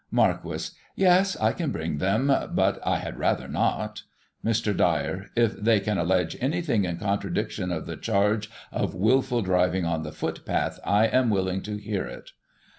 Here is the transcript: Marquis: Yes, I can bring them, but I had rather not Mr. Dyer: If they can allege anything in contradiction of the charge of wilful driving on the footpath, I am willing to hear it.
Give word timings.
Marquis: 0.09 0.71
Yes, 0.95 1.35
I 1.37 1.51
can 1.51 1.71
bring 1.71 1.99
them, 1.99 2.33
but 2.55 2.79
I 2.83 2.97
had 2.97 3.19
rather 3.19 3.47
not 3.47 4.01
Mr. 4.43 4.75
Dyer: 4.75 5.27
If 5.35 5.51
they 5.61 5.79
can 5.79 5.99
allege 5.99 6.35
anything 6.41 6.85
in 6.85 6.97
contradiction 6.97 7.71
of 7.71 7.85
the 7.85 7.97
charge 7.97 8.49
of 8.71 8.95
wilful 8.95 9.43
driving 9.43 9.85
on 9.85 10.01
the 10.01 10.11
footpath, 10.11 10.79
I 10.83 11.05
am 11.05 11.29
willing 11.29 11.61
to 11.61 11.77
hear 11.77 12.05
it. 12.05 12.31